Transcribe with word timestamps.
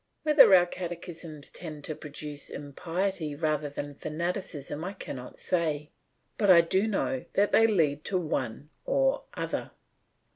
Whether 0.23 0.55
our 0.55 0.65
catechisms 0.65 1.51
tend 1.51 1.83
to 1.83 1.93
produce 1.93 2.49
impiety 2.49 3.35
rather 3.35 3.69
than 3.69 3.93
fanaticism 3.93 4.83
I 4.83 4.93
cannot 4.93 5.37
say, 5.37 5.91
but 6.39 6.49
I 6.49 6.61
do 6.61 6.87
know 6.87 7.25
that 7.33 7.51
they 7.51 7.67
lead 7.67 8.03
to 8.05 8.17
one 8.17 8.71
or 8.83 9.25
other. 9.35 9.73